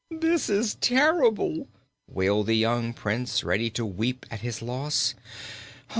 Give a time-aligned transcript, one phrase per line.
[0.09, 1.67] "This is terrible!"
[2.07, 5.13] wailed the young Prince, ready to weep at his loss.